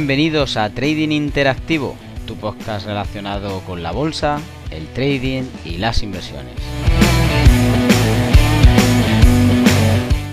Bienvenidos 0.00 0.56
a 0.56 0.70
Trading 0.70 1.10
Interactivo, 1.10 1.94
tu 2.26 2.34
podcast 2.34 2.86
relacionado 2.86 3.60
con 3.66 3.82
la 3.82 3.92
bolsa, 3.92 4.40
el 4.70 4.86
trading 4.86 5.42
y 5.62 5.76
las 5.76 6.02
inversiones. 6.02 6.54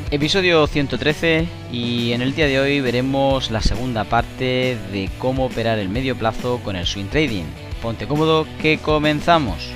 Episodio 0.09 0.65
113 0.67 1.49
y 1.69 2.13
en 2.13 2.21
el 2.21 2.33
día 2.33 2.45
de 2.45 2.61
hoy 2.61 2.79
veremos 2.79 3.51
la 3.51 3.59
segunda 3.59 4.05
parte 4.05 4.77
de 4.93 5.09
cómo 5.19 5.47
operar 5.47 5.79
el 5.79 5.89
medio 5.89 6.15
plazo 6.15 6.61
con 6.63 6.77
el 6.77 6.87
swing 6.87 7.07
trading. 7.07 7.43
Ponte 7.81 8.07
cómodo 8.07 8.47
que 8.61 8.77
comenzamos. 8.77 9.73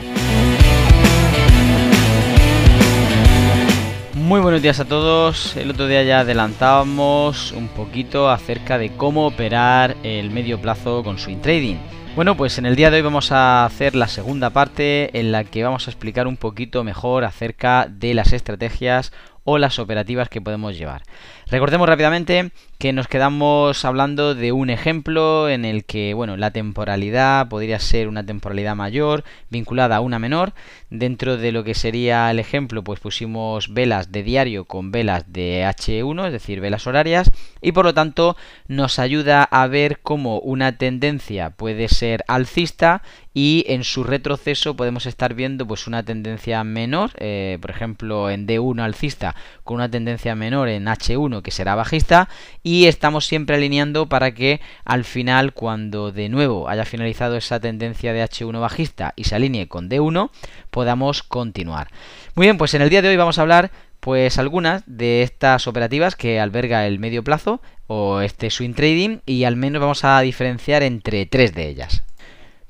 Muy 4.31 4.39
buenos 4.39 4.61
días 4.61 4.79
a 4.79 4.85
todos. 4.85 5.57
El 5.57 5.71
otro 5.71 5.87
día 5.87 6.03
ya 6.03 6.21
adelantábamos 6.21 7.51
un 7.51 7.67
poquito 7.67 8.29
acerca 8.29 8.77
de 8.77 8.95
cómo 8.95 9.27
operar 9.27 9.97
el 10.03 10.31
medio 10.31 10.61
plazo 10.61 11.03
con 11.03 11.19
swing 11.19 11.41
trading. 11.41 11.75
Bueno, 12.15 12.37
pues 12.37 12.57
en 12.57 12.65
el 12.65 12.77
día 12.77 12.89
de 12.89 12.95
hoy 12.95 13.01
vamos 13.01 13.33
a 13.33 13.65
hacer 13.65 13.93
la 13.93 14.07
segunda 14.07 14.51
parte 14.51 15.19
en 15.19 15.33
la 15.33 15.43
que 15.43 15.65
vamos 15.65 15.85
a 15.85 15.91
explicar 15.91 16.27
un 16.27 16.37
poquito 16.37 16.85
mejor 16.85 17.25
acerca 17.25 17.87
de 17.89 18.13
las 18.13 18.31
estrategias 18.31 19.11
o 19.43 19.57
las 19.57 19.79
operativas 19.79 20.29
que 20.29 20.41
podemos 20.41 20.77
llevar. 20.77 21.03
Recordemos 21.47 21.87
rápidamente 21.87 22.51
que 22.77 22.93
nos 22.93 23.07
quedamos 23.07 23.85
hablando 23.85 24.33
de 24.33 24.51
un 24.51 24.69
ejemplo 24.69 25.49
en 25.49 25.65
el 25.65 25.83
que, 25.85 26.13
bueno, 26.13 26.37
la 26.37 26.51
temporalidad 26.51 27.47
podría 27.47 27.79
ser 27.79 28.07
una 28.07 28.25
temporalidad 28.25 28.75
mayor 28.75 29.23
vinculada 29.49 29.97
a 29.97 30.01
una 30.01 30.17
menor. 30.17 30.53
Dentro 30.89 31.37
de 31.37 31.51
lo 31.51 31.63
que 31.63 31.75
sería 31.75 32.31
el 32.31 32.39
ejemplo, 32.39 32.83
pues 32.83 32.99
pusimos 32.99 33.73
velas 33.73 34.11
de 34.11 34.23
diario 34.23 34.65
con 34.65 34.91
velas 34.91 35.25
de 35.27 35.63
H1, 35.63 36.25
es 36.27 36.31
decir, 36.31 36.59
velas 36.59 36.87
horarias, 36.87 37.31
y 37.61 37.71
por 37.71 37.85
lo 37.85 37.93
tanto 37.93 38.35
nos 38.67 38.97
ayuda 38.97 39.43
a 39.43 39.67
ver 39.67 39.99
cómo 40.01 40.39
una 40.39 40.77
tendencia 40.77 41.51
puede 41.51 41.87
ser 41.87 42.23
alcista 42.27 43.03
y 43.33 43.63
en 43.67 43.83
su 43.83 44.03
retroceso 44.03 44.75
podemos 44.75 45.05
estar 45.05 45.33
viendo 45.33 45.67
pues 45.67 45.87
una 45.87 46.03
tendencia 46.03 46.63
menor, 46.63 47.11
eh, 47.17 47.57
por 47.61 47.71
ejemplo 47.71 48.29
en 48.29 48.47
D1 48.47 48.81
alcista 48.81 49.30
con 49.63 49.75
una 49.75 49.89
tendencia 49.89 50.35
menor 50.35 50.69
en 50.69 50.85
H1 50.85 51.41
que 51.41 51.51
será 51.51 51.75
bajista 51.75 52.29
y 52.63 52.85
estamos 52.85 53.25
siempre 53.25 53.55
alineando 53.55 54.07
para 54.07 54.33
que 54.33 54.61
al 54.85 55.03
final 55.03 55.53
cuando 55.53 56.11
de 56.11 56.29
nuevo 56.29 56.69
haya 56.69 56.85
finalizado 56.85 57.37
esa 57.37 57.59
tendencia 57.59 58.13
de 58.13 58.23
H1 58.23 58.59
bajista 58.59 59.13
y 59.15 59.25
se 59.25 59.35
alinee 59.35 59.67
con 59.67 59.89
D1 59.89 60.29
podamos 60.69 61.23
continuar. 61.23 61.87
Muy 62.35 62.47
bien, 62.47 62.57
pues 62.57 62.73
en 62.73 62.81
el 62.81 62.89
día 62.89 63.01
de 63.01 63.09
hoy 63.09 63.17
vamos 63.17 63.37
a 63.37 63.41
hablar 63.41 63.71
pues 63.99 64.39
algunas 64.39 64.83
de 64.87 65.21
estas 65.21 65.67
operativas 65.67 66.15
que 66.15 66.39
alberga 66.39 66.87
el 66.87 66.99
medio 66.99 67.23
plazo 67.23 67.61
o 67.87 68.21
este 68.21 68.49
swing 68.49 68.73
trading 68.73 69.19
y 69.25 69.43
al 69.43 69.55
menos 69.55 69.79
vamos 69.79 70.03
a 70.03 70.19
diferenciar 70.21 70.81
entre 70.81 71.25
tres 71.25 71.53
de 71.53 71.67
ellas. 71.67 72.03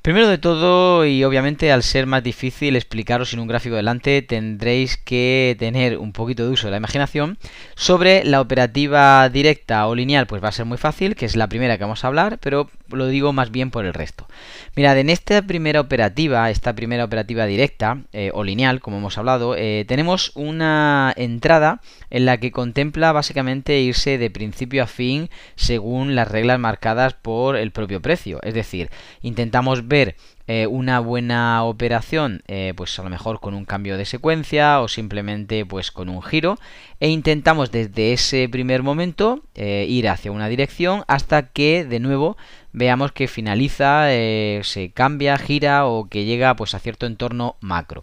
Primero 0.02 0.26
de 0.26 0.38
todo, 0.38 1.06
y 1.06 1.22
obviamente 1.22 1.70
al 1.70 1.84
ser 1.84 2.06
más 2.06 2.24
difícil 2.24 2.74
explicaros 2.74 3.30
sin 3.30 3.38
un 3.38 3.46
gráfico 3.46 3.76
delante, 3.76 4.20
tendréis 4.20 4.96
que 4.96 5.54
tener 5.60 5.96
un 5.96 6.10
poquito 6.12 6.42
de 6.42 6.50
uso 6.50 6.66
de 6.66 6.72
la 6.72 6.78
imaginación. 6.78 7.38
Sobre 7.76 8.24
la 8.24 8.40
operativa 8.40 9.28
directa 9.28 9.86
o 9.86 9.94
lineal, 9.94 10.26
pues 10.26 10.42
va 10.42 10.48
a 10.48 10.52
ser 10.52 10.66
muy 10.66 10.76
fácil, 10.76 11.14
que 11.14 11.24
es 11.24 11.36
la 11.36 11.46
primera 11.46 11.78
que 11.78 11.84
vamos 11.84 12.02
a 12.02 12.08
hablar, 12.08 12.38
pero 12.40 12.68
lo 12.88 13.06
digo 13.06 13.32
más 13.32 13.52
bien 13.52 13.70
por 13.70 13.86
el 13.86 13.94
resto. 13.94 14.26
Mirad, 14.74 14.98
en 14.98 15.08
esta 15.08 15.40
primera 15.42 15.80
operativa, 15.80 16.50
esta 16.50 16.74
primera 16.74 17.04
operativa 17.04 17.46
directa 17.46 17.98
eh, 18.12 18.32
o 18.34 18.42
lineal, 18.42 18.80
como 18.80 18.96
hemos 18.96 19.18
hablado, 19.18 19.54
eh, 19.56 19.84
tenemos 19.86 20.32
una 20.34 21.14
entrada 21.16 21.80
en 22.10 22.26
la 22.26 22.38
que 22.38 22.50
contempla 22.50 23.12
básicamente 23.12 23.78
irse 23.78 24.18
de 24.18 24.30
principio 24.30 24.82
a 24.82 24.88
fin 24.88 25.30
según 25.54 26.16
las 26.16 26.28
reglas 26.28 26.58
marcadas 26.58 27.14
por 27.14 27.54
el 27.54 27.70
propio 27.70 28.02
precio. 28.02 28.40
Es 28.42 28.54
decir, 28.54 28.90
intentamos 29.22 29.86
ver 29.86 29.91
eh, 29.92 30.66
una 30.66 31.00
buena 31.00 31.64
operación, 31.64 32.42
eh, 32.48 32.72
pues 32.74 32.98
a 32.98 33.02
lo 33.02 33.10
mejor 33.10 33.40
con 33.40 33.52
un 33.52 33.66
cambio 33.66 33.98
de 33.98 34.06
secuencia 34.06 34.80
o 34.80 34.88
simplemente 34.88 35.66
pues 35.66 35.90
con 35.90 36.08
un 36.08 36.22
giro 36.22 36.58
e 37.02 37.08
intentamos 37.08 37.72
desde 37.72 38.12
ese 38.12 38.48
primer 38.48 38.84
momento 38.84 39.40
eh, 39.56 39.86
ir 39.88 40.08
hacia 40.08 40.30
una 40.30 40.46
dirección 40.46 41.02
hasta 41.08 41.48
que 41.48 41.84
de 41.84 41.98
nuevo 41.98 42.36
veamos 42.72 43.12
que 43.12 43.28
finaliza, 43.28 44.06
se 44.06 44.92
cambia, 44.94 45.36
gira 45.36 45.84
o 45.86 46.08
que 46.08 46.24
llega 46.24 46.56
pues 46.56 46.74
a 46.74 46.78
cierto 46.78 47.06
entorno 47.06 47.56
macro. 47.60 48.02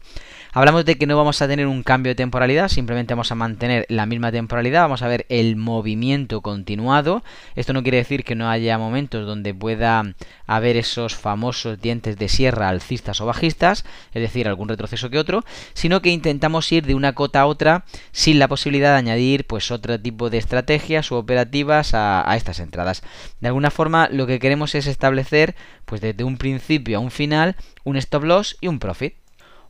Hablamos 0.51 0.85
de 0.85 0.95
que 0.95 1.05
no 1.05 1.17
vamos 1.17 1.41
a 1.41 1.47
tener 1.47 1.67
un 1.67 1.83
cambio 1.83 2.11
de 2.11 2.15
temporalidad, 2.15 2.69
simplemente 2.69 3.13
vamos 3.13 3.31
a 3.31 3.35
mantener 3.35 3.85
la 3.89 4.05
misma 4.05 4.31
temporalidad, 4.31 4.81
vamos 4.81 5.01
a 5.01 5.07
ver 5.07 5.25
el 5.29 5.55
movimiento 5.55 6.41
continuado. 6.41 7.23
Esto 7.55 7.73
no 7.73 7.83
quiere 7.83 7.97
decir 7.97 8.23
que 8.23 8.35
no 8.35 8.49
haya 8.49 8.77
momentos 8.77 9.25
donde 9.25 9.53
pueda 9.53 10.13
haber 10.47 10.77
esos 10.77 11.15
famosos 11.15 11.79
dientes 11.81 12.17
de 12.17 12.29
sierra 12.29 12.69
alcistas 12.69 13.21
o 13.21 13.25
bajistas, 13.25 13.85
es 14.13 14.21
decir, 14.21 14.47
algún 14.47 14.69
retroceso 14.69 15.09
que 15.09 15.19
otro, 15.19 15.43
sino 15.73 16.01
que 16.01 16.09
intentamos 16.09 16.71
ir 16.71 16.85
de 16.85 16.95
una 16.95 17.13
cota 17.13 17.41
a 17.41 17.45
otra 17.45 17.85
sin 18.11 18.39
la 18.39 18.47
posibilidad 18.47 18.88
de 18.91 18.97
añadir 18.97 19.45
pues 19.47 19.71
otro 19.71 19.99
tipo 19.99 20.29
de 20.29 20.37
estrategias 20.37 21.11
u 21.11 21.15
operativas 21.15 21.91
a, 21.93 22.33
estas 22.35 22.59
entradas. 22.59 23.01
De 23.39 23.47
alguna 23.47 23.71
forma 23.71 24.09
lo 24.11 24.27
que 24.27 24.39
queremos 24.39 24.75
es 24.75 24.87
establecer 24.87 25.55
pues 25.85 26.01
desde 26.01 26.23
un 26.23 26.37
principio 26.37 26.97
a 26.97 27.01
un 27.01 27.11
final 27.11 27.55
un 27.83 27.97
stop 27.97 28.23
loss 28.23 28.57
y 28.61 28.67
un 28.67 28.79
profit. 28.79 29.15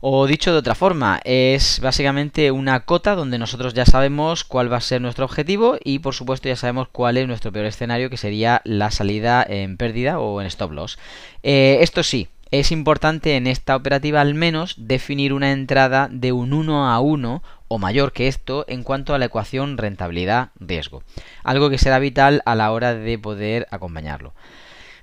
O 0.02 0.26
dicho 0.26 0.52
de 0.52 0.58
otra 0.58 0.74
forma, 0.74 1.20
es 1.24 1.78
básicamente 1.80 2.50
una 2.50 2.86
cota 2.86 3.14
donde 3.14 3.36
nosotros 3.36 3.74
ya 3.74 3.84
sabemos 3.84 4.44
cuál 4.44 4.72
va 4.72 4.78
a 4.78 4.80
ser 4.80 5.02
nuestro 5.02 5.26
objetivo 5.26 5.76
y 5.84 5.98
por 5.98 6.14
supuesto 6.14 6.48
ya 6.48 6.56
sabemos 6.56 6.88
cuál 6.88 7.18
es 7.18 7.28
nuestro 7.28 7.52
peor 7.52 7.66
escenario 7.66 8.08
que 8.08 8.16
sería 8.16 8.62
la 8.64 8.90
salida 8.90 9.44
en 9.46 9.76
pérdida 9.76 10.18
o 10.18 10.40
en 10.40 10.46
stop 10.46 10.72
loss. 10.72 10.98
Eh, 11.42 11.78
esto 11.82 12.02
sí, 12.02 12.28
es 12.50 12.72
importante 12.72 13.36
en 13.36 13.46
esta 13.46 13.76
operativa 13.76 14.20
al 14.20 14.34
menos 14.34 14.74
definir 14.76 15.32
una 15.32 15.52
entrada 15.52 16.08
de 16.10 16.32
un 16.32 16.52
1 16.52 16.90
a 16.90 16.98
1 17.00 17.42
o 17.68 17.78
mayor 17.78 18.12
que 18.12 18.26
esto 18.26 18.64
en 18.68 18.82
cuanto 18.82 19.14
a 19.14 19.18
la 19.18 19.26
ecuación 19.26 19.78
rentabilidad-riesgo. 19.78 21.04
Algo 21.44 21.70
que 21.70 21.78
será 21.78 22.00
vital 22.00 22.42
a 22.44 22.56
la 22.56 22.72
hora 22.72 22.94
de 22.94 23.18
poder 23.18 23.68
acompañarlo. 23.70 24.34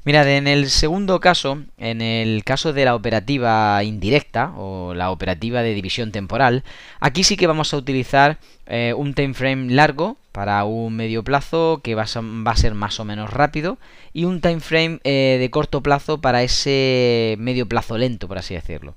Mirad, 0.08 0.30
en 0.30 0.48
el 0.48 0.70
segundo 0.70 1.20
caso, 1.20 1.64
en 1.78 2.00
el 2.00 2.46
caso 2.46 2.72
de 2.72 2.86
la 2.86 2.96
operativa 2.96 3.84
indirecta 3.84 4.54
o 4.56 4.94
la 4.94 5.12
operativa 5.12 5.62
de 5.64 5.74
división 5.74 6.14
temporal, 6.14 6.64
aquí 7.02 7.26
sí 7.26 7.36
que 7.36 7.46
vamos 7.46 7.74
a 7.74 7.78
utilizar 7.78 8.38
eh, 8.68 8.94
un 8.96 9.14
time 9.14 9.34
frame 9.34 9.70
largo 9.70 10.16
para 10.32 10.64
un 10.64 10.96
medio 10.96 11.26
plazo 11.26 11.82
que 11.84 11.94
va 11.94 12.04
a, 12.04 12.56
ser 12.56 12.74
más 12.74 13.02
o 13.02 13.04
menos 13.04 13.32
rápido 13.32 13.80
y 14.14 14.24
un 14.24 14.40
time 14.40 14.62
frame 14.62 15.02
eh, 15.04 15.36
de 15.42 15.50
corto 15.50 15.84
plazo 15.84 16.22
para 16.22 16.42
ese 16.42 17.36
medio 17.38 17.68
plazo 17.68 17.98
lento, 17.98 18.30
por 18.30 18.38
así 18.38 18.54
decirlo. 18.54 18.96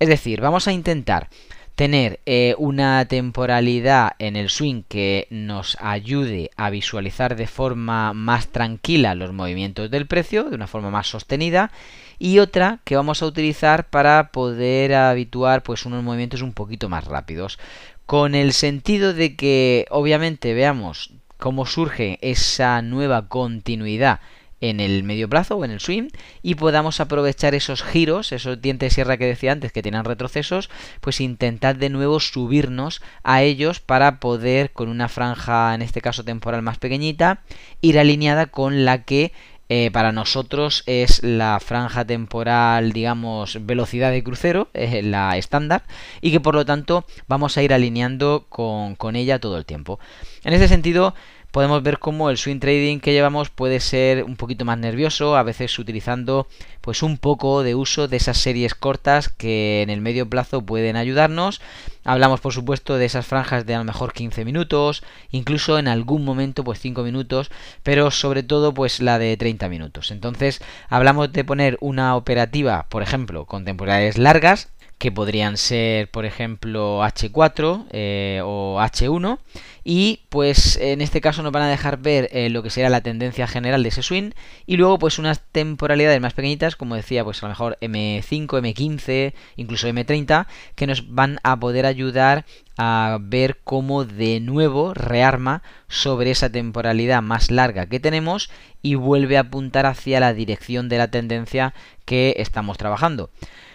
Es 0.00 0.08
decir, 0.10 0.42
vamos 0.42 0.68
a 0.68 0.72
intentar 0.74 1.30
tener 1.74 2.20
eh, 2.26 2.54
una 2.58 3.04
temporalidad 3.06 4.12
en 4.18 4.36
el 4.36 4.50
swing 4.50 4.82
que 4.88 5.26
nos 5.30 5.76
ayude 5.80 6.50
a 6.56 6.70
visualizar 6.70 7.36
de 7.36 7.46
forma 7.46 8.12
más 8.12 8.48
tranquila 8.48 9.14
los 9.14 9.32
movimientos 9.32 9.90
del 9.90 10.06
precio, 10.06 10.44
de 10.44 10.54
una 10.54 10.66
forma 10.66 10.90
más 10.90 11.08
sostenida, 11.08 11.72
y 12.18 12.38
otra 12.38 12.80
que 12.84 12.96
vamos 12.96 13.22
a 13.22 13.26
utilizar 13.26 13.88
para 13.88 14.30
poder 14.30 14.94
habituar 14.94 15.62
pues 15.62 15.86
unos 15.86 16.04
movimientos 16.04 16.42
un 16.42 16.52
poquito 16.52 16.88
más 16.88 17.04
rápidos, 17.04 17.58
con 18.06 18.34
el 18.34 18.52
sentido 18.52 19.14
de 19.14 19.36
que 19.36 19.86
obviamente 19.90 20.54
veamos 20.54 21.12
cómo 21.38 21.66
surge 21.66 22.18
esa 22.20 22.82
nueva 22.82 23.28
continuidad 23.28 24.20
en 24.62 24.80
el 24.80 25.02
medio 25.02 25.28
plazo 25.28 25.56
o 25.56 25.64
en 25.64 25.72
el 25.72 25.80
swing 25.80 26.08
y 26.40 26.54
podamos 26.54 27.00
aprovechar 27.00 27.54
esos 27.54 27.82
giros, 27.82 28.32
esos 28.32 28.62
dientes 28.62 28.90
de 28.90 28.94
sierra 28.94 29.18
que 29.18 29.26
decía 29.26 29.52
antes 29.52 29.72
que 29.72 29.82
tienen 29.82 30.04
retrocesos, 30.04 30.70
pues 31.00 31.20
intentar 31.20 31.76
de 31.76 31.90
nuevo 31.90 32.20
subirnos 32.20 33.02
a 33.24 33.42
ellos 33.42 33.80
para 33.80 34.20
poder 34.20 34.70
con 34.70 34.88
una 34.88 35.08
franja, 35.08 35.74
en 35.74 35.82
este 35.82 36.00
caso 36.00 36.24
temporal 36.24 36.62
más 36.62 36.78
pequeñita, 36.78 37.42
ir 37.80 37.98
alineada 37.98 38.46
con 38.46 38.84
la 38.84 39.02
que 39.02 39.32
eh, 39.68 39.90
para 39.90 40.12
nosotros 40.12 40.84
es 40.86 41.22
la 41.22 41.58
franja 41.58 42.04
temporal, 42.04 42.92
digamos, 42.92 43.58
velocidad 43.62 44.10
de 44.10 44.22
crucero, 44.22 44.68
es 44.74 45.02
la 45.02 45.36
estándar, 45.38 45.84
y 46.20 46.30
que 46.30 46.40
por 46.40 46.54
lo 46.54 46.64
tanto 46.66 47.06
vamos 47.26 47.56
a 47.56 47.62
ir 47.62 47.72
alineando 47.72 48.46
con, 48.48 48.96
con 48.96 49.16
ella 49.16 49.40
todo 49.40 49.56
el 49.56 49.64
tiempo. 49.64 49.98
En 50.44 50.52
ese 50.52 50.68
sentido, 50.68 51.14
podemos 51.52 51.82
ver 51.82 51.98
cómo 51.98 52.30
el 52.30 52.38
swing 52.38 52.58
trading 52.58 52.98
que 52.98 53.12
llevamos 53.12 53.50
puede 53.50 53.78
ser 53.78 54.24
un 54.24 54.36
poquito 54.36 54.64
más 54.64 54.78
nervioso, 54.78 55.36
a 55.36 55.42
veces 55.42 55.78
utilizando 55.78 56.48
pues 56.80 57.02
un 57.02 57.18
poco 57.18 57.62
de 57.62 57.74
uso 57.74 58.08
de 58.08 58.16
esas 58.16 58.38
series 58.38 58.74
cortas 58.74 59.28
que 59.28 59.82
en 59.82 59.90
el 59.90 60.00
medio 60.00 60.28
plazo 60.28 60.62
pueden 60.62 60.96
ayudarnos. 60.96 61.60
Hablamos 62.04 62.40
por 62.40 62.52
supuesto 62.52 62.96
de 62.96 63.04
esas 63.04 63.26
franjas 63.26 63.66
de 63.66 63.74
a 63.74 63.78
lo 63.78 63.84
mejor 63.84 64.12
15 64.12 64.44
minutos, 64.44 65.04
incluso 65.30 65.78
en 65.78 65.86
algún 65.86 66.24
momento 66.24 66.64
pues 66.64 66.80
5 66.80 67.02
minutos, 67.02 67.50
pero 67.82 68.10
sobre 68.10 68.42
todo 68.42 68.74
pues 68.74 69.00
la 69.00 69.18
de 69.18 69.36
30 69.36 69.68
minutos. 69.68 70.10
Entonces 70.10 70.60
hablamos 70.88 71.32
de 71.32 71.44
poner 71.44 71.76
una 71.80 72.16
operativa, 72.16 72.86
por 72.88 73.02
ejemplo, 73.02 73.44
con 73.44 73.64
temporalidades 73.64 74.18
largas 74.18 74.70
que 75.02 75.10
podrían 75.10 75.56
ser, 75.56 76.08
por 76.12 76.24
ejemplo, 76.24 77.02
H4 77.02 77.86
eh, 77.90 78.40
o 78.44 78.78
H1. 78.78 79.40
Y 79.82 80.20
pues 80.28 80.76
en 80.76 81.00
este 81.00 81.20
caso 81.20 81.42
nos 81.42 81.50
van 81.50 81.64
a 81.64 81.68
dejar 81.68 81.98
ver 81.98 82.28
eh, 82.30 82.50
lo 82.50 82.62
que 82.62 82.70
será 82.70 82.88
la 82.88 83.00
tendencia 83.00 83.48
general 83.48 83.82
de 83.82 83.88
ese 83.88 84.04
swing. 84.04 84.30
Y 84.64 84.76
luego 84.76 85.00
pues 85.00 85.18
unas 85.18 85.40
temporalidades 85.40 86.20
más 86.20 86.34
pequeñitas, 86.34 86.76
como 86.76 86.94
decía, 86.94 87.24
pues 87.24 87.42
a 87.42 87.46
lo 87.46 87.50
mejor 87.50 87.78
M5, 87.80 88.46
M15, 88.46 89.34
incluso 89.56 89.88
M30, 89.88 90.46
que 90.76 90.86
nos 90.86 91.12
van 91.12 91.40
a 91.42 91.58
poder 91.58 91.84
ayudar 91.84 92.44
a 92.78 93.18
ver 93.20 93.58
cómo 93.64 94.04
de 94.04 94.38
nuevo 94.38 94.94
rearma 94.94 95.64
sobre 95.88 96.30
esa 96.30 96.48
temporalidad 96.48 97.22
más 97.22 97.50
larga 97.50 97.86
que 97.86 97.98
tenemos 97.98 98.50
y 98.82 98.94
vuelve 98.94 99.36
a 99.36 99.40
apuntar 99.40 99.84
hacia 99.84 100.20
la 100.20 100.32
dirección 100.32 100.88
de 100.88 100.98
la 100.98 101.10
tendencia 101.10 101.74
que 102.04 102.36
estamos 102.38 102.78
trabajando. 102.78 103.30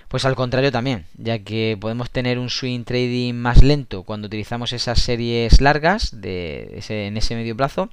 Pues 0.07 0.23
al 0.23 0.35
contrario 0.35 0.71
también, 0.71 1.05
ya 1.17 1.39
que 1.39 1.77
podemos 1.79 2.09
tener 2.09 2.39
un 2.39 2.49
swing 2.49 2.85
trading 2.85 3.33
más 3.33 3.61
lento 3.61 4.03
cuando 4.03 4.27
utilizamos 4.27 4.71
esas 4.71 4.99
series 4.99 5.59
largas 5.59 6.21
de 6.21 6.69
ese, 6.77 7.07
en 7.07 7.17
ese 7.17 7.35
medio 7.35 7.57
plazo, 7.57 7.89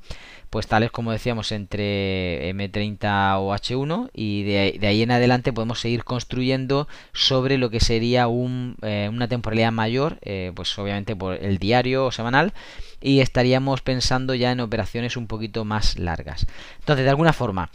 pues 0.49 0.69
tales 0.69 0.93
como 0.93 1.11
decíamos 1.11 1.51
entre 1.51 2.55
M30 2.55 3.41
o 3.41 3.53
H1 3.53 4.11
y 4.15 4.45
de, 4.45 4.87
ahí 4.87 5.03
en 5.03 5.11
adelante 5.11 5.53
podemos 5.53 5.81
seguir 5.81 6.05
construyendo 6.05 6.87
sobre 7.13 7.59
lo 7.59 7.69
que 7.69 7.81
sería 7.81 8.29
un, 8.29 8.77
eh, 8.83 9.11
una 9.13 9.27
temporalidad 9.27 9.73
mayor, 9.73 10.19
eh, 10.23 10.53
pues 10.55 10.79
obviamente 10.79 11.17
por 11.17 11.35
el 11.35 11.59
diario 11.59 12.07
o 12.07 12.13
semanal 12.13 12.53
y 13.01 13.23
estaríamos 13.23 13.83
pensando 13.83 14.37
ya 14.37 14.53
en 14.53 14.61
operaciones 14.61 15.17
un 15.17 15.27
poquito 15.27 15.65
más 15.65 15.99
largas. 15.99 16.47
Entonces, 16.79 17.05
de 17.05 17.11
alguna 17.11 17.33
forma, 17.33 17.71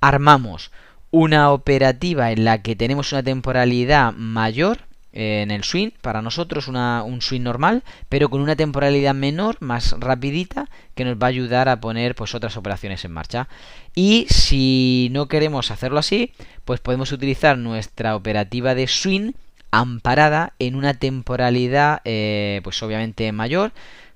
armamos 0.00 0.70
una 1.10 1.50
operativa 1.50 2.32
en 2.32 2.44
la 2.44 2.62
que 2.62 2.76
tenemos 2.76 3.12
una 3.12 3.22
temporalidad 3.22 4.12
mayor 4.12 4.78
eh, 5.12 5.42
en 5.42 5.50
el 5.50 5.64
swing, 5.64 5.90
para 6.00 6.22
nosotros 6.22 6.68
un 6.68 7.20
swing 7.20 7.42
normal, 7.42 7.82
pero 8.08 8.28
con 8.28 8.40
una 8.40 8.54
temporalidad 8.54 9.14
menor, 9.14 9.56
más 9.60 9.96
rapidita, 9.98 10.68
que 10.94 11.04
nos 11.04 11.16
va 11.16 11.26
a 11.26 11.30
ayudar 11.30 11.68
a 11.68 11.80
poner 11.80 12.14
pues 12.14 12.34
otras 12.34 12.56
operaciones 12.56 13.04
en 13.04 13.12
marcha. 13.12 13.48
Y 13.94 14.26
si 14.30 15.08
no 15.10 15.26
queremos 15.26 15.72
hacerlo 15.72 15.98
así, 15.98 16.32
pues 16.64 16.80
podemos 16.80 17.10
utilizar 17.10 17.58
nuestra 17.58 18.14
operativa 18.14 18.76
de 18.76 18.86
swing 18.86 19.32
amparada 19.72 20.54
en 20.58 20.74
una 20.74 20.94
temporalidad 20.94 22.00
eh, 22.04 22.60
pues 22.64 22.82
obviamente 22.82 23.30
mayor 23.30 23.72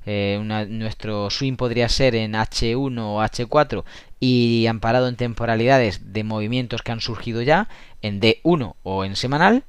eh, 0.06 0.38
nuestro 0.68 1.30
swing 1.30 1.56
podría 1.56 1.88
ser 1.88 2.14
en 2.14 2.32
H1 2.32 2.98
o 2.98 3.22
H4 3.22 3.84
y 4.24 4.66
amparado 4.68 5.08
en 5.08 5.16
temporalidades 5.16 6.12
de 6.14 6.24
movimientos 6.24 6.80
que 6.80 6.92
han 6.92 7.02
surgido 7.02 7.42
ya 7.42 7.68
en 8.00 8.22
D1 8.22 8.74
o 8.82 9.04
en 9.04 9.16
semanal 9.16 9.64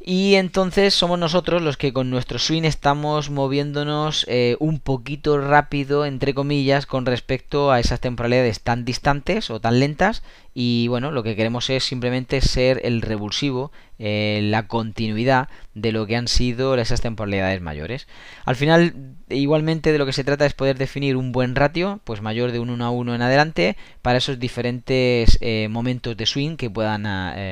y 0.00 0.36
entonces 0.36 0.94
somos 0.94 1.18
nosotros 1.18 1.60
los 1.60 1.76
que 1.76 1.92
con 1.92 2.08
nuestro 2.08 2.38
swing 2.38 2.62
estamos 2.62 3.28
moviéndonos 3.30 4.24
eh, 4.28 4.56
un 4.60 4.78
poquito 4.78 5.38
rápido, 5.38 6.06
entre 6.06 6.34
comillas, 6.34 6.86
con 6.86 7.04
respecto 7.04 7.72
a 7.72 7.80
esas 7.80 8.00
temporalidades 8.00 8.60
tan 8.60 8.84
distantes 8.84 9.50
o 9.50 9.60
tan 9.60 9.80
lentas. 9.80 10.22
Y 10.54 10.88
bueno, 10.88 11.10
lo 11.10 11.22
que 11.22 11.36
queremos 11.36 11.70
es 11.70 11.84
simplemente 11.84 12.40
ser 12.40 12.80
el 12.84 13.02
revulsivo, 13.02 13.70
eh, 13.98 14.40
la 14.42 14.66
continuidad 14.66 15.48
de 15.74 15.92
lo 15.92 16.06
que 16.06 16.16
han 16.16 16.26
sido 16.26 16.74
esas 16.76 17.00
temporalidades 17.00 17.60
mayores. 17.60 18.08
Al 18.44 18.56
final, 18.56 19.14
igualmente 19.28 19.92
de 19.92 19.98
lo 19.98 20.06
que 20.06 20.12
se 20.12 20.24
trata 20.24 20.46
es 20.46 20.54
poder 20.54 20.76
definir 20.78 21.16
un 21.16 21.30
buen 21.30 21.54
ratio, 21.54 22.00
pues 22.04 22.22
mayor 22.22 22.50
de 22.50 22.58
un 22.58 22.70
1 22.70 22.84
a 22.84 22.90
1 22.90 23.14
en 23.14 23.22
adelante, 23.22 23.76
para 24.02 24.18
esos 24.18 24.38
diferentes 24.38 25.38
eh, 25.40 25.68
momentos 25.70 26.16
de 26.16 26.26
swing 26.26 26.56
que 26.56 26.70
puedan 26.70 27.06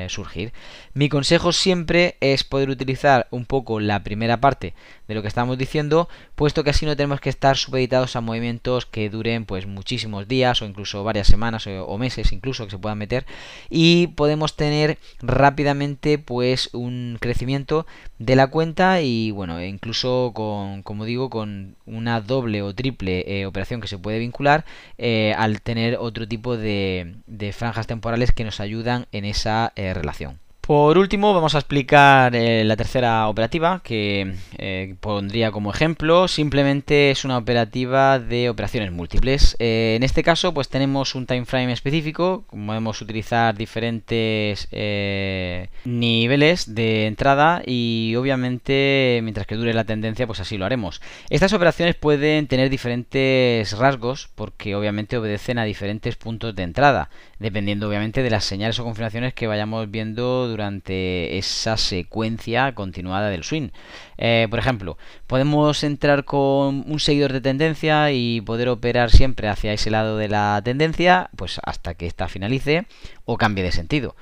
surgir. 0.09 0.51
Mi 0.93 1.09
consejo 1.09 1.51
siempre 1.51 2.17
es 2.19 2.43
poder 2.43 2.69
utilizar 2.69 3.27
un 3.31 3.45
poco 3.45 3.79
la 3.79 4.03
primera 4.03 4.41
parte 4.41 4.73
de 5.07 5.15
lo 5.15 5.21
que 5.21 5.27
estamos 5.27 5.57
diciendo, 5.57 6.09
puesto 6.35 6.63
que 6.63 6.71
así 6.71 6.85
no 6.85 6.95
tenemos 6.95 7.21
que 7.21 7.29
estar 7.29 7.57
supeditados 7.57 8.15
a 8.15 8.21
movimientos 8.21 8.85
que 8.85 9.09
duren 9.09 9.45
pues 9.45 9.65
muchísimos 9.65 10.27
días 10.27 10.61
o 10.61 10.65
incluso 10.65 11.03
varias 11.03 11.27
semanas 11.27 11.67
o, 11.67 11.97
meses 11.97 12.31
incluso 12.31 12.65
que 12.65 12.71
se 12.71 12.77
puedan 12.87 12.97
meter 12.97 13.25
y 13.69 14.07
podemos 14.07 14.55
tener 14.55 14.97
rápidamente 15.19 16.17
pues 16.17 16.69
un 16.73 17.17
crecimiento 17.19 17.85
de 18.17 18.37
la 18.37 18.47
cuenta 18.47 19.01
y 19.01 19.31
bueno 19.31 19.61
incluso 19.61 20.31
con 20.33 20.83
como 20.83 21.03
digo 21.03 21.29
con 21.29 21.75
una 21.85 22.21
doble 22.21 22.61
o 22.61 22.73
triple 22.73 23.25
eh, 23.27 23.45
operación 23.45 23.81
que 23.81 23.89
se 23.89 23.97
puede 23.97 24.19
vincular 24.19 24.63
eh, 24.97 25.33
al 25.37 25.61
tener 25.61 25.97
otro 25.99 26.27
tipo 26.27 26.55
de, 26.55 27.15
franjas 27.53 27.87
temporales 27.87 28.31
que 28.31 28.43
nos 28.43 28.59
ayudan 28.59 29.07
en 29.11 29.25
esa 29.25 29.73
eh, 29.75 29.93
relación. 29.93 30.39
Por 30.67 30.97
último, 30.97 31.33
vamos 31.33 31.55
a 31.55 31.59
explicar 31.59 32.35
eh, 32.35 32.65
la 32.65 32.75
tercera 32.75 33.29
operativa 33.29 33.79
que 33.85 34.33
eh, 34.57 34.95
pondría 34.99 35.49
como 35.49 35.71
ejemplo. 35.71 36.27
Simplemente 36.27 37.09
es 37.09 37.23
una 37.23 37.37
operativa 37.37 38.19
de 38.19 38.49
operaciones 38.49 38.91
múltiples. 38.91 39.55
Eh, 39.59 39.93
en 39.95 40.03
este 40.03 40.23
caso, 40.23 40.53
pues 40.53 40.67
tenemos 40.67 41.15
un 41.15 41.25
time 41.25 41.45
frame 41.45 41.71
específico. 41.71 42.43
Podemos 42.49 43.01
utilizar 43.01 43.55
diferentes 43.55 44.67
niveles 45.85 46.75
de 46.75 47.07
entrada 47.07 47.61
y 47.65 48.15
obviamente 48.17 49.21
mientras 49.23 49.47
que 49.47 49.55
dure 49.55 49.73
la 49.73 49.85
tendencia, 49.85 50.27
pues 50.27 50.41
así 50.41 50.57
lo 50.57 50.65
haremos. 50.65 51.01
Estas 51.29 51.53
operaciones 51.53 51.95
pueden 51.95 52.47
tener 52.47 52.69
diferentes 52.69 53.71
rasgos 53.77 54.27
porque 54.35 54.75
obviamente 54.75 55.17
obedecen 55.17 55.59
a 55.59 55.63
diferentes 55.63 56.17
puntos 56.17 56.53
de 56.55 56.63
entrada, 56.63 57.09
dependiendo 57.39 57.87
obviamente 57.87 58.21
de 58.21 58.31
las 58.31 58.43
señales 58.43 58.77
o 58.79 58.83
confirmaciones 58.83 59.33
que 59.33 59.47
vayamos 59.47 59.89
viendo 59.89 60.49
durante 60.49 60.56
esa 61.37 61.77
secuencia 61.77 62.73
continuada 62.73 63.29
del 63.29 63.43
swing. 63.43 63.69
Eh, 64.17 64.47
por 64.49 64.59
ejemplo, 64.59 64.97
podemos 65.27 65.83
entrar 65.83 66.25
con 66.25 66.83
un 66.87 66.99
seguidor 66.99 67.33
de 67.33 67.41
tendencia 67.41 68.11
y 68.11 68.41
poder 68.41 68.69
operar 68.69 69.11
siempre 69.11 69.47
hacia 69.47 69.73
ese 69.73 69.91
lado 69.91 70.17
de 70.17 70.27
la 70.29 70.61
tendencia, 70.63 71.29
pues 71.35 71.59
hasta 71.63 71.93
que 71.93 72.07
ésta 72.07 72.27
finalice 72.27 72.85
o 73.25 73.37
cambie 73.37 73.63
de 73.63 73.71
sentido. 73.71 74.15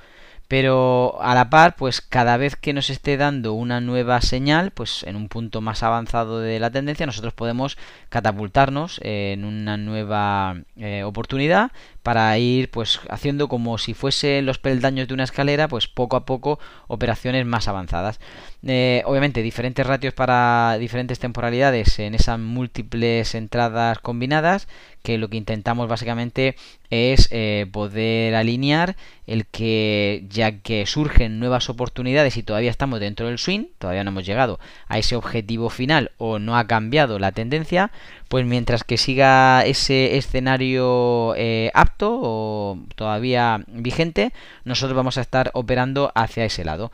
Pero 0.48 1.20
a 1.20 1.34
la 1.34 1.50
par, 1.50 1.74
pues 1.74 2.00
cada 2.00 2.36
vez 2.36 2.54
que 2.54 2.72
nos 2.72 2.88
esté 2.88 3.16
dando 3.16 3.52
una 3.54 3.80
nueva 3.80 4.20
señal, 4.20 4.70
pues 4.70 5.02
en 5.02 5.16
un 5.16 5.28
punto 5.28 5.60
más 5.60 5.82
avanzado 5.82 6.38
de 6.38 6.60
la 6.60 6.70
tendencia, 6.70 7.04
nosotros 7.04 7.34
podemos 7.34 7.76
catapultarnos 8.10 9.00
en 9.02 9.44
una 9.44 9.76
nueva 9.76 10.58
eh, 10.76 11.02
oportunidad 11.02 11.72
para 12.06 12.38
ir 12.38 12.70
pues 12.70 13.00
haciendo 13.10 13.48
como 13.48 13.78
si 13.78 13.92
fuesen 13.92 14.46
los 14.46 14.60
peldaños 14.60 15.08
de 15.08 15.14
una 15.14 15.24
escalera, 15.24 15.66
pues 15.66 15.88
poco 15.88 16.14
a 16.14 16.24
poco 16.24 16.60
operaciones 16.86 17.44
más 17.46 17.66
avanzadas. 17.66 18.20
Eh, 18.62 19.02
obviamente 19.06 19.42
diferentes 19.42 19.84
ratios 19.84 20.14
para 20.14 20.76
diferentes 20.78 21.18
temporalidades 21.18 21.98
en 21.98 22.14
esas 22.14 22.38
múltiples 22.38 23.34
entradas 23.34 23.98
combinadas, 23.98 24.68
que 25.02 25.18
lo 25.18 25.28
que 25.28 25.36
intentamos 25.36 25.88
básicamente 25.88 26.56
es 26.90 27.28
eh, 27.30 27.66
poder 27.72 28.34
alinear 28.34 28.96
el 29.26 29.46
que 29.46 30.24
ya 30.28 30.60
que 30.60 30.84
surgen 30.86 31.38
nuevas 31.38 31.68
oportunidades 31.68 32.36
y 32.36 32.42
todavía 32.42 32.70
estamos 32.70 32.98
dentro 32.98 33.28
del 33.28 33.38
swing, 33.38 33.66
todavía 33.78 34.04
no 34.04 34.10
hemos 34.10 34.26
llegado 34.26 34.58
a 34.88 34.98
ese 34.98 35.16
objetivo 35.16 35.70
final 35.70 36.10
o 36.18 36.38
no 36.38 36.56
ha 36.56 36.66
cambiado 36.66 37.20
la 37.20 37.32
tendencia, 37.32 37.92
pues 38.28 38.44
mientras 38.44 38.82
que 38.82 38.96
siga 38.96 39.64
ese 39.64 40.16
escenario 40.16 41.34
eh, 41.36 41.70
apto 41.72 41.95
o 42.00 42.78
todavía 42.94 43.64
vigente, 43.68 44.32
nosotros 44.64 44.96
vamos 44.96 45.18
a 45.18 45.22
estar 45.22 45.50
operando 45.54 46.12
hacia 46.14 46.44
ese 46.44 46.64
lado. 46.64 46.92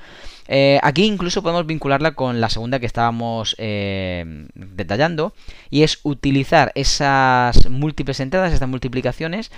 Eh, 0.49 0.79
aquí 0.83 1.05
incluso 1.05 1.43
podemos 1.43 1.67
vincularla 1.67 2.13
con 2.13 2.41
la 2.41 2.51
segunda 2.51 2.81
que 2.81 2.87
estábamos 2.87 3.55
eh, 3.59 4.47
detallando 4.55 5.35
y 5.71 5.83
es 5.83 6.01
utilizar 6.03 6.73
esas 6.75 7.69
múltiples 7.69 8.21
entradas, 8.21 8.53
estas 8.53 8.69
multiplicaciones, 8.69 9.51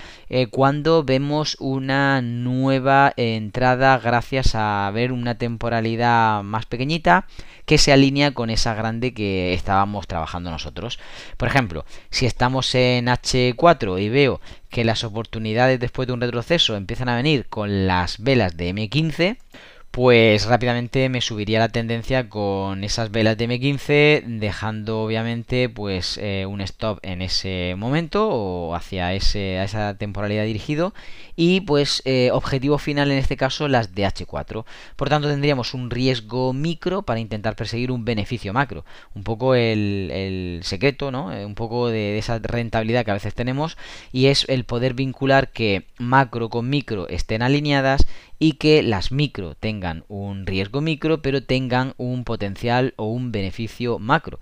cuando 0.51 1.05
vemos 1.05 1.57
una 1.61 2.21
nueva 2.23 3.13
entrada 3.17 3.99
gracias 3.99 4.55
a 4.55 4.91
ver 4.93 5.13
una 5.13 5.37
temporalidad 5.37 6.43
más 6.43 6.67
pequeñita 6.67 7.27
que 7.67 7.79
se 7.79 7.93
alinea 7.93 8.33
con 8.33 8.51
esa 8.51 8.75
grande 8.75 9.15
que 9.15 9.55
estábamos 9.55 10.07
trabajando 10.07 10.51
nosotros. 10.51 10.99
Por 11.37 11.49
ejemplo, 11.49 11.85
si 12.11 12.27
estamos 12.27 12.75
en 12.75 13.07
H4 13.07 14.01
y 14.01 14.09
veo 14.09 14.41
que 14.71 14.85
las 14.85 15.05
oportunidades 15.05 15.81
después 15.81 16.07
de 16.07 16.15
un 16.15 16.21
retroceso 16.21 16.77
empiezan 16.77 17.09
a 17.09 17.17
venir 17.17 17.47
con 17.47 17.87
las 17.87 18.19
velas 18.19 18.57
de 18.57 18.75
M15, 18.75 19.39
pues 19.95 20.47
rápidamente 20.47 21.09
me 21.09 21.21
subiría 21.21 21.61
la 21.61 21.69
tendencia 21.69 22.29
con 22.29 22.83
esas 22.83 23.13
velas 23.13 23.39
de 23.39 23.49
M15 23.49 24.25
dejando 24.41 25.05
obviamente 25.05 25.69
pues 25.69 26.19
eh, 26.21 26.47
un 26.47 26.61
stop 26.63 26.99
en 27.03 27.23
ese 27.23 27.77
momento 27.79 28.29
o 28.29 28.75
hacia 28.75 29.13
ese, 29.13 29.61
a 29.61 29.63
esa 29.63 29.97
temporalidad 29.97 30.47
dirigido 30.47 30.95
y 31.37 31.61
pues 31.61 32.03
eh, 32.07 32.31
objetivo 32.33 32.79
final 32.79 33.13
en 33.13 33.19
este 33.19 33.37
caso 33.37 33.69
las 33.69 33.95
de 33.95 34.05
H4 34.05 34.65
por 34.97 35.09
tanto 35.09 35.29
tendríamos 35.29 35.75
un 35.75 35.91
riesgo 35.91 36.53
micro 36.53 37.03
para 37.03 37.21
intentar 37.21 37.55
perseguir 37.55 37.93
un 37.93 38.05
beneficio 38.05 38.53
macro. 38.53 38.85
Un 39.15 39.23
poco 39.23 39.55
el, 39.55 40.59
secreto 40.65 41.13
no 41.13 41.33
eh, 41.33 41.47
un 41.47 41.55
poco 41.55 41.89
de 41.89 42.19
esa 42.19 42.41
rentabilidad 42.41 43.05
que 43.05 43.13
a 43.13 43.15
veces 43.15 43.35
tenemos 43.35 43.77
y 44.11 44.27
es 44.27 44.45
el 44.49 44.65
poder 44.65 44.95
vincular 44.95 45.53
que 45.53 45.87
macro 45.99 46.49
con 46.49 46.69
micro 46.69 47.07
estén 47.09 47.43
alineadas 47.43 48.09
y 48.39 48.53
que 48.53 48.83
las 48.83 49.13
micro 49.13 49.55
tengan 49.55 50.05
un 50.09 50.47
riesgo 50.47 50.81
micro, 50.81 51.23
pero 51.23 51.43
tengan 51.43 51.95
un 51.97 52.25
potencial 52.25 52.95
o 52.97 53.07
un 53.07 53.33
beneficio 53.33 53.99
macro. 53.99 54.39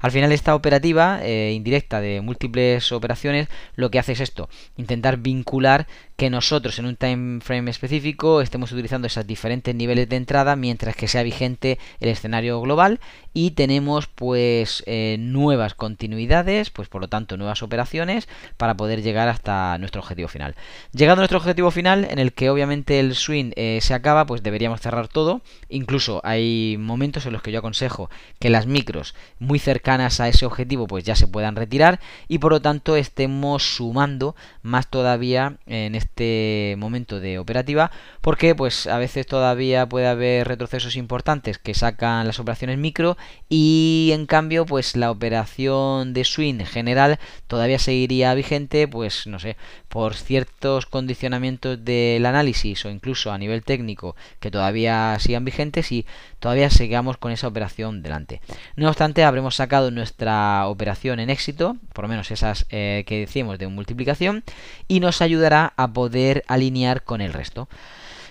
Al 0.00 0.10
final 0.10 0.32
esta 0.32 0.54
operativa 0.54 1.20
eh, 1.22 1.52
indirecta 1.52 2.00
de 2.00 2.20
múltiples 2.20 2.92
operaciones 2.92 3.48
lo 3.74 3.90
que 3.90 3.98
hace 3.98 4.12
es 4.12 4.20
esto, 4.20 4.48
intentar 4.76 5.18
vincular 5.18 5.86
que 6.16 6.30
nosotros 6.30 6.78
en 6.78 6.86
un 6.86 6.96
time 6.96 7.40
frame 7.40 7.70
específico 7.70 8.40
estemos 8.40 8.72
utilizando 8.72 9.06
esos 9.06 9.26
diferentes 9.26 9.74
niveles 9.74 10.08
de 10.08 10.16
entrada 10.16 10.56
mientras 10.56 10.96
que 10.96 11.08
sea 11.08 11.22
vigente 11.22 11.78
el 12.00 12.08
escenario 12.08 12.60
global 12.60 13.00
y 13.34 13.50
tenemos 13.50 14.06
pues 14.06 14.82
eh, 14.86 15.16
nuevas 15.18 15.74
continuidades, 15.74 16.70
pues 16.70 16.88
por 16.88 17.02
lo 17.02 17.08
tanto 17.08 17.36
nuevas 17.36 17.62
operaciones 17.62 18.28
para 18.56 18.78
poder 18.78 19.02
llegar 19.02 19.28
hasta 19.28 19.76
nuestro 19.76 20.00
objetivo 20.00 20.28
final. 20.28 20.54
Llegando 20.92 21.20
a 21.20 21.24
nuestro 21.24 21.36
objetivo 21.36 21.70
final 21.70 22.06
en 22.10 22.18
el 22.18 22.32
que 22.32 22.48
obviamente 22.48 22.98
el 22.98 23.14
swing 23.14 23.52
eh, 23.56 23.80
se 23.82 23.92
acaba, 23.92 24.24
pues 24.24 24.42
deberíamos 24.42 24.80
cerrar 24.80 25.08
todo. 25.08 25.42
Incluso 25.68 26.22
hay 26.24 26.76
momentos 26.78 27.26
en 27.26 27.34
los 27.34 27.42
que 27.42 27.52
yo 27.52 27.58
aconsejo 27.58 28.08
que 28.38 28.48
las 28.48 28.66
micros 28.66 29.14
muy 29.38 29.58
cercanas 29.58 30.18
a 30.20 30.28
ese 30.28 30.46
objetivo 30.46 30.86
pues 30.86 31.04
ya 31.04 31.14
se 31.14 31.28
puedan 31.28 31.56
retirar 31.56 32.00
y 32.28 32.38
por 32.38 32.52
lo 32.52 32.62
tanto 32.62 32.96
estemos 32.96 33.76
sumando 33.76 34.34
más 34.62 34.88
todavía 34.88 35.58
en 35.66 35.94
este 35.94 36.05
este 36.06 36.76
momento 36.78 37.20
de 37.20 37.38
operativa 37.38 37.90
porque 38.20 38.54
pues 38.54 38.86
a 38.86 38.98
veces 38.98 39.26
todavía 39.26 39.86
puede 39.88 40.06
haber 40.06 40.48
retrocesos 40.48 40.96
importantes 40.96 41.58
que 41.58 41.74
sacan 41.74 42.26
las 42.26 42.38
operaciones 42.38 42.78
micro 42.78 43.16
y 43.48 44.10
en 44.12 44.26
cambio 44.26 44.64
pues 44.64 44.96
la 44.96 45.10
operación 45.10 46.14
de 46.14 46.24
swing 46.24 46.64
general 46.64 47.18
todavía 47.46 47.78
seguiría 47.78 48.32
vigente 48.34 48.88
pues 48.88 49.26
no 49.26 49.38
sé 49.38 49.56
por 49.88 50.14
ciertos 50.14 50.86
condicionamientos 50.86 51.84
del 51.84 52.24
análisis 52.24 52.84
o 52.84 52.90
incluso 52.90 53.32
a 53.32 53.38
nivel 53.38 53.62
técnico 53.62 54.16
que 54.40 54.50
todavía 54.50 55.16
sigan 55.20 55.44
vigentes 55.44 55.92
y 55.92 56.06
todavía 56.46 56.70
sigamos 56.70 57.16
con 57.16 57.32
esa 57.32 57.48
operación 57.48 58.02
delante. 58.02 58.40
No 58.76 58.86
obstante, 58.86 59.24
habremos 59.24 59.56
sacado 59.56 59.90
nuestra 59.90 60.68
operación 60.68 61.18
en 61.18 61.28
éxito, 61.28 61.76
por 61.92 62.04
lo 62.04 62.08
menos 62.08 62.30
esas 62.30 62.66
eh, 62.70 63.02
que 63.08 63.18
decimos 63.18 63.58
de 63.58 63.66
multiplicación, 63.66 64.44
y 64.86 65.00
nos 65.00 65.22
ayudará 65.22 65.72
a 65.76 65.88
poder 65.88 66.44
alinear 66.46 67.02
con 67.02 67.20
el 67.20 67.32
resto. 67.32 67.68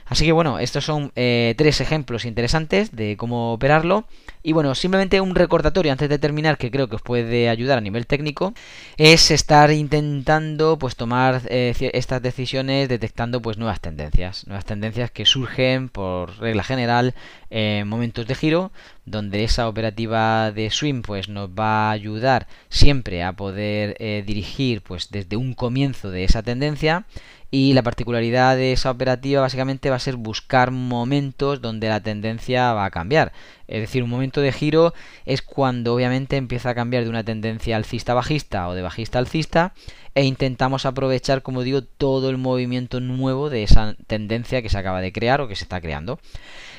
Así 0.08 0.24
que 0.26 0.32
bueno, 0.32 0.60
estos 0.60 0.86
son 0.86 1.12
eh, 1.16 1.56
tres 1.58 1.82
ejemplos 1.82 2.26
interesantes 2.26 2.96
de 2.96 3.18
cómo 3.18 3.54
operarlo. 3.54 4.06
Y 4.44 4.54
bueno, 4.54 4.76
simplemente 4.76 5.20
un 5.20 5.34
recordatorio 5.34 5.92
antes 5.92 6.08
de 6.08 6.20
terminar 6.20 6.60
que 6.60 6.70
creo 6.70 6.88
que 6.88 6.98
os 6.98 7.02
puede 7.02 7.50
ayudar 7.50 7.80
a 7.80 7.82
nivel 7.82 8.06
técnico 8.06 8.54
es 8.98 9.32
estar 9.32 9.72
intentando 9.72 10.78
pues 10.78 10.96
tomar 10.96 11.42
eh, 11.50 11.74
estas 11.94 12.22
decisiones 12.22 12.88
detectando 12.88 13.42
pues 13.42 13.58
nuevas 13.58 13.82
tendencias, 13.82 14.46
nuevas 14.46 14.66
tendencias 14.66 15.10
que 15.10 15.26
surgen 15.26 15.90
por 15.90 16.38
regla 16.38 16.64
general 16.64 17.16
en 17.50 17.88
momentos 17.88 18.28
de 18.28 18.36
giro 18.36 18.72
donde 19.06 19.44
esa 19.44 19.68
operativa 19.68 20.52
de 20.52 20.70
swing 20.70 21.02
pues 21.02 21.30
nos 21.30 21.50
va 21.50 21.90
a 21.90 21.92
ayudar 21.92 22.48
siempre 22.70 23.24
a 23.24 23.34
poder 23.34 23.96
eh, 24.00 24.24
dirigir 24.26 24.82
pues 24.82 25.10
desde 25.12 25.38
un 25.38 25.54
comienzo 25.54 26.10
de 26.10 26.24
esa 26.24 26.44
tendencia 26.44 27.06
y 27.52 27.74
la 27.74 27.84
particularidad 27.84 28.58
de 28.58 28.74
esa 28.74 28.92
operativa 28.92 29.42
básicamente 29.42 29.90
va 29.90 29.96
a 29.96 30.00
ser 30.00 30.18
buscar 30.18 30.72
momentos 30.72 31.62
donde 31.62 31.88
la 31.88 32.02
tendencia 32.02 32.74
va 32.74 32.86
a 32.86 32.92
cambiar. 32.92 33.32
Es 33.68 33.82
decir, 33.82 34.04
un 34.04 34.10
momento 34.10 34.42
de 34.42 34.52
giro 34.52 34.94
es 35.26 35.42
cuando 35.42 35.94
obviamente 35.94 36.38
empieza 36.38 36.70
a 36.70 36.76
cambiar 36.76 37.04
de 37.04 37.10
una 37.10 37.24
tendencia 37.24 37.76
alcista-bajista 37.76 38.68
o 38.68 38.74
de 38.74 38.82
bajista-alcista 38.82 39.74
e 40.16 40.24
intentamos 40.24 40.86
aprovechar, 40.86 41.42
como 41.42 41.62
digo, 41.62 41.84
todo 41.84 42.30
el 42.30 42.38
movimiento 42.38 43.02
nuevo 43.02 43.50
de 43.50 43.64
esa 43.64 43.96
tendencia 44.08 44.62
que 44.62 44.70
se 44.70 44.78
acaba 44.78 45.02
de 45.02 45.12
crear 45.12 45.42
o 45.42 45.48
que 45.50 45.58
se 45.58 45.64
está 45.64 45.82
creando. 45.82 46.20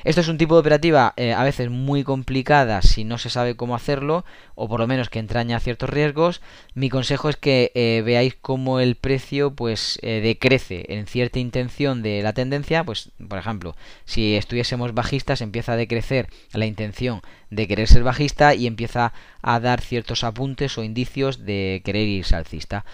Esto 0.05 0.21
es 0.21 0.29
un 0.29 0.39
tipo 0.39 0.55
de 0.55 0.61
operativa 0.61 1.13
eh, 1.17 1.33
a 1.33 1.43
veces 1.43 1.69
muy 1.69 2.05
complicada 2.05 2.81
si 2.81 3.03
no 3.03 3.19
se 3.19 3.29
sabe 3.29 3.57
cómo 3.57 3.75
hacerlo 3.75 4.25
o 4.55 4.69
por 4.69 4.79
lo 4.79 4.87
menos 4.87 5.11
que 5.11 5.19
entraña 5.19 5.59
ciertos 5.59 5.91
riesgos. 5.91 6.41
Mi 6.75 6.89
consejo 6.89 7.29
es 7.29 7.37
que 7.37 7.73
eh, 7.75 8.03
veáis 8.07 8.37
cómo 8.41 8.79
el 8.79 8.95
precio 8.95 9.51
pues 9.51 9.99
eh, 10.03 10.21
decrece 10.23 10.87
en 10.91 11.07
cierta 11.07 11.41
intención 11.41 12.03
de 12.03 12.23
la 12.23 12.35
tendencia. 12.35 12.85
Pues 12.85 13.11
por 13.29 13.39
ejemplo, 13.39 13.75
si 14.05 14.37
estuviésemos 14.37 14.95
bajistas 14.95 15.41
empieza 15.41 15.73
a 15.73 15.77
decrecer 15.77 16.29
la 16.53 16.67
intención 16.67 16.76
de 17.51 17.67
querer 17.67 17.89
ser 17.89 18.03
bajista 18.03 18.55
y 18.55 18.67
empieza 18.67 19.13
a 19.43 19.61
dar 19.61 19.81
ciertos 19.81 20.25
apuntes 20.25 20.77
o 20.79 20.85
indicios 20.85 21.45
de 21.45 21.83
querer 21.85 22.07
irse 22.07 22.37
alcista. 22.37 22.85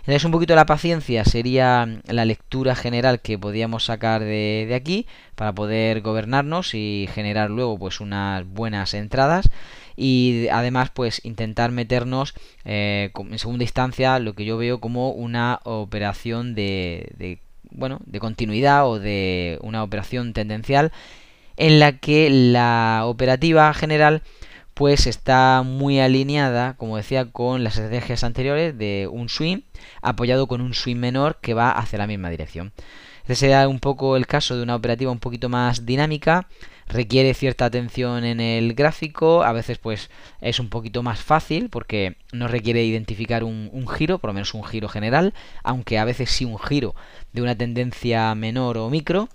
Entonces 0.00 0.24
un 0.24 0.32
poquito 0.32 0.54
la 0.54 0.66
paciencia 0.66 1.24
sería 1.24 1.88
la 2.06 2.24
lectura 2.24 2.74
general 2.74 3.20
que 3.20 3.38
podíamos 3.38 3.84
sacar 3.84 4.20
de, 4.20 4.66
de 4.68 4.74
aquí 4.74 5.06
para 5.36 5.52
poder 5.52 6.00
gobernarnos 6.00 6.74
y 6.74 7.08
generar 7.14 7.50
luego 7.50 7.78
pues 7.78 8.00
unas 8.00 8.44
buenas 8.46 8.94
entradas 8.94 9.48
y 9.96 10.48
además 10.50 10.90
pues 10.90 11.24
intentar 11.24 11.70
meternos 11.70 12.34
eh, 12.64 13.10
en 13.14 13.38
segunda 13.38 13.64
instancia 13.64 14.18
lo 14.18 14.34
que 14.34 14.44
yo 14.44 14.56
veo 14.56 14.80
como 14.80 15.10
una 15.10 15.60
operación 15.64 16.54
de, 16.54 17.12
de 17.16 17.38
bueno 17.70 18.00
de 18.06 18.20
continuidad 18.20 18.88
o 18.88 18.98
de 18.98 19.58
una 19.62 19.82
operación 19.82 20.32
tendencial 20.32 20.92
en 21.56 21.78
la 21.78 21.98
que 21.98 22.30
la 22.30 23.02
operativa 23.04 23.72
general 23.74 24.22
pues 24.74 25.06
está 25.06 25.62
muy 25.64 26.00
alineada, 26.00 26.74
como 26.76 26.96
decía, 26.96 27.30
con 27.30 27.62
las 27.62 27.76
estrategias 27.76 28.24
anteriores 28.24 28.76
de 28.78 29.08
un 29.10 29.28
swing 29.28 29.60
apoyado 30.00 30.46
con 30.46 30.60
un 30.60 30.74
swing 30.74 30.96
menor 30.96 31.38
que 31.40 31.54
va 31.54 31.70
hacia 31.70 31.98
la 31.98 32.06
misma 32.06 32.30
dirección. 32.30 32.72
Este 33.22 33.36
sería 33.36 33.68
un 33.68 33.78
poco 33.78 34.16
el 34.16 34.26
caso 34.26 34.56
de 34.56 34.62
una 34.62 34.74
operativa 34.74 35.12
un 35.12 35.20
poquito 35.20 35.48
más 35.48 35.86
dinámica, 35.86 36.48
requiere 36.88 37.34
cierta 37.34 37.66
atención 37.66 38.24
en 38.24 38.40
el 38.40 38.74
gráfico, 38.74 39.44
a 39.44 39.52
veces 39.52 39.78
pues 39.78 40.10
es 40.40 40.58
un 40.58 40.68
poquito 40.68 41.02
más 41.02 41.20
fácil 41.20 41.68
porque 41.68 42.16
no 42.32 42.48
requiere 42.48 42.84
identificar 42.84 43.44
un, 43.44 43.70
un, 43.72 43.86
giro, 43.86 44.18
por 44.18 44.28
lo 44.28 44.34
menos 44.34 44.54
un 44.54 44.64
giro 44.64 44.88
general, 44.88 45.34
aunque 45.62 45.98
a 45.98 46.04
veces 46.04 46.30
sí 46.30 46.44
un 46.44 46.58
giro 46.58 46.94
de 47.32 47.42
una 47.42 47.56
tendencia 47.56 48.34
menor 48.34 48.78
o 48.78 48.90
micro. 48.90 49.28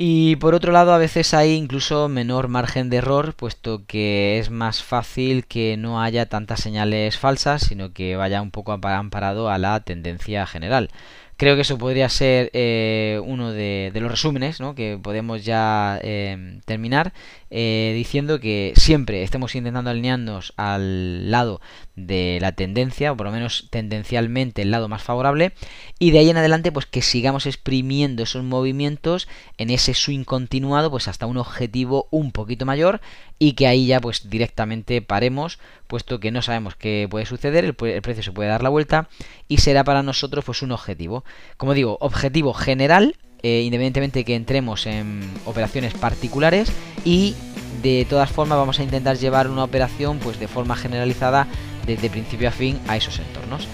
Y 0.00 0.36
por 0.36 0.54
otro 0.54 0.70
lado, 0.70 0.92
a 0.92 0.98
veces 0.98 1.34
hay 1.34 1.54
incluso 1.54 2.08
menor 2.08 2.46
margen 2.46 2.88
de 2.88 2.98
error, 2.98 3.34
puesto 3.34 3.84
que 3.84 4.38
es 4.38 4.48
más 4.48 4.80
fácil 4.80 5.44
que 5.44 5.76
no 5.76 6.00
haya 6.00 6.26
tantas 6.26 6.60
señales 6.60 7.18
falsas, 7.18 7.62
sino 7.62 7.92
que 7.92 8.14
vaya 8.14 8.40
un 8.40 8.52
poco 8.52 8.70
amparado 8.70 9.50
a 9.50 9.58
la 9.58 9.80
tendencia 9.80 10.46
general. 10.46 10.90
Creo 11.36 11.56
que 11.56 11.62
eso 11.62 11.78
podría 11.78 12.08
ser 12.08 12.50
eh, 12.52 13.20
uno 13.24 13.50
de, 13.50 13.90
los 13.94 14.08
resúmenes 14.08 14.60
¿no? 14.60 14.76
que 14.76 15.00
podemos 15.02 15.44
ya 15.44 15.98
eh, 16.02 16.60
terminar 16.64 17.12
eh, 17.50 17.92
diciendo 17.94 18.40
que 18.40 18.72
siempre 18.76 19.22
estemos 19.22 19.54
intentando 19.54 19.90
alinearnos 19.90 20.52
al 20.56 21.30
lado 21.30 21.60
de 21.96 22.38
la 22.40 22.52
tendencia, 22.52 23.12
o 23.12 23.16
por 23.16 23.26
lo 23.26 23.32
menos 23.32 23.68
tendencialmente 23.70 24.62
el 24.62 24.70
lado 24.70 24.88
más 24.88 25.02
favorable, 25.02 25.52
y 25.98 26.10
de 26.10 26.18
ahí 26.18 26.30
en 26.30 26.36
adelante 26.36 26.72
pues 26.72 26.86
que 26.86 27.02
sigamos 27.02 27.46
exprimiendo 27.46 28.22
esos 28.22 28.44
movimientos 28.44 29.28
en 29.56 29.70
ese 29.70 29.94
swing 29.94 30.24
continuado 30.24 30.90
pues 30.90 31.08
hasta 31.08 31.26
un 31.26 31.38
objetivo 31.38 32.08
un 32.10 32.32
poquito 32.32 32.66
mayor 32.66 33.00
y 33.38 33.52
que 33.52 33.66
ahí 33.66 33.86
ya 33.86 34.00
pues 34.00 34.28
directamente 34.28 35.00
paremos, 35.02 35.58
puesto 35.86 36.20
que 36.20 36.30
no 36.30 36.42
sabemos 36.42 36.76
qué 36.76 37.06
puede 37.10 37.26
suceder, 37.26 37.64
el, 37.64 37.76
el 37.80 38.02
precio 38.02 38.22
se 38.22 38.32
puede 38.32 38.48
dar 38.48 38.62
la 38.62 38.68
vuelta 38.68 39.08
y 39.48 39.58
será 39.58 39.84
para 39.84 40.02
nosotros 40.02 40.44
pues 40.44 40.62
un 40.62 40.72
objetivo. 40.72 41.24
Como 41.56 41.74
digo, 41.74 41.98
objetivo 42.00 42.52
general 42.52 43.16
eh, 43.42 43.62
independientemente 43.64 44.24
que 44.24 44.34
entremos 44.34 44.86
en 44.86 45.20
operaciones 45.44 45.94
particulares 45.94 46.72
y 47.04 47.34
de 47.82 48.06
todas 48.08 48.30
formas 48.30 48.58
vamos 48.58 48.80
a 48.80 48.82
intentar 48.82 49.16
llevar 49.16 49.48
una 49.48 49.64
operación 49.64 50.18
pues 50.18 50.40
de 50.40 50.48
forma 50.48 50.76
generalizada 50.76 51.46
desde 51.86 52.10
principio 52.10 52.48
a 52.48 52.52
fin 52.52 52.78
a 52.88 52.96
esos 52.96 53.18
entornos. 53.18 53.68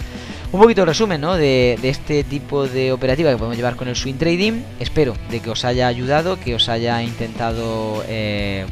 Un 0.52 0.60
poquito 0.60 0.82
de 0.82 0.86
resumen 0.86 1.20
¿no? 1.20 1.34
de, 1.34 1.76
este 1.82 2.22
tipo 2.22 2.68
de 2.68 2.92
operativa 2.92 3.28
que 3.30 3.36
podemos 3.36 3.56
llevar 3.56 3.74
con 3.74 3.88
el 3.88 3.96
swing 3.96 4.14
trading. 4.14 4.62
Espero 4.78 5.16
de 5.28 5.40
que 5.40 5.50
os 5.50 5.64
haya 5.64 5.88
ayudado, 5.88 6.38
que 6.38 6.54
os 6.54 6.68
haya 6.68 7.02
intentado 7.02 8.04
eh, 8.06 8.64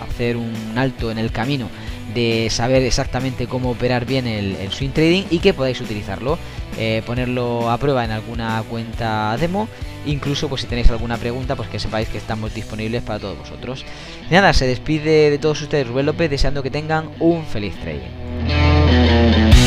hacer 0.00 0.36
un 0.36 0.52
alto 0.74 1.12
en 1.12 1.18
el 1.18 1.30
camino 1.30 1.68
de 2.12 2.48
saber 2.50 2.82
exactamente 2.82 3.46
cómo 3.46 3.70
operar 3.70 4.04
bien 4.04 4.26
el, 4.26 4.72
swing 4.72 4.90
trading 4.90 5.24
y 5.30 5.38
que 5.38 5.54
podáis 5.54 5.80
utilizarlo, 5.80 6.38
eh, 6.78 7.02
ponerlo 7.04 7.70
a 7.70 7.78
prueba 7.78 8.04
en 8.04 8.12
alguna 8.12 8.62
cuenta 8.68 9.36
demo, 9.36 9.68
incluso 10.06 10.48
pues 10.48 10.62
si 10.62 10.66
tenéis 10.66 10.88
alguna 10.90 11.16
pregunta 11.16 11.56
pues 11.56 11.68
que 11.68 11.78
sepáis 11.78 12.08
que 12.08 12.18
estamos 12.18 12.54
disponibles 12.54 13.02
para 13.02 13.18
todos 13.18 13.38
vosotros. 13.38 13.84
Nada, 14.30 14.52
se 14.52 14.66
despide 14.66 15.30
de 15.30 15.38
todos 15.38 15.60
ustedes 15.60 15.86
Rubén 15.86 16.06
López 16.06 16.30
deseando 16.30 16.62
que 16.62 16.70
tengan 16.70 17.10
un 17.18 17.44
feliz 17.44 17.74
trading. 17.80 19.57